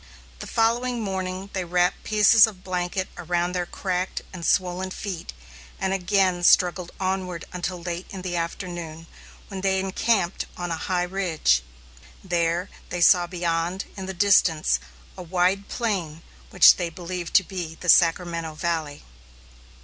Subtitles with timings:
[0.39, 5.31] The following morning they wrapped pieces of blanket around their cracked and swollen feet
[5.79, 9.05] and again struggled onward until late in the afternoon,
[9.47, 11.61] when they encamped upon a high ridge.
[12.23, 14.79] There they saw beyond, in the distance,
[15.15, 19.03] a wide plain which they believed to be the Sacramento Valley.